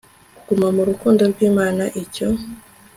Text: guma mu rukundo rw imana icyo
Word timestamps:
guma 0.47 0.67
mu 0.75 0.83
rukundo 0.89 1.21
rw 1.31 1.37
imana 1.49 1.83
icyo 2.03 2.27